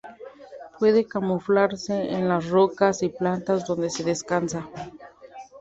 Puede 0.79 1.05
camuflarse 1.05 2.11
en 2.15 2.27
las 2.27 2.49
rocas 2.49 3.03
y 3.03 3.09
plantas 3.09 3.67
donde 3.67 3.89
descansa. 4.03 4.67